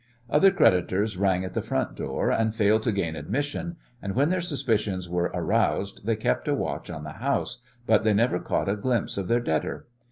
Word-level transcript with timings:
Other 0.31 0.49
creditors 0.49 1.15
rang 1.15 1.45
at 1.45 1.53
the 1.53 1.61
front 1.61 1.93
door, 1.93 2.31
and 2.31 2.55
failed 2.55 2.81
to 2.81 2.91
gain 2.91 3.15
admission, 3.15 3.75
and 4.01 4.15
when 4.15 4.31
their 4.31 4.41
suspicions 4.41 5.07
were 5.07 5.29
aroused 5.31 6.07
they 6.07 6.15
kept 6.15 6.47
a 6.47 6.55
watch 6.55 6.89
on 6.89 7.03
the 7.03 7.11
house, 7.21 7.61
but 7.85 8.03
they 8.03 8.15
never 8.15 8.39
caught 8.39 8.67
a 8.67 8.75
glimpse 8.75 9.19
of 9.19 9.27
their 9.27 9.39
debtor. 9.41 9.85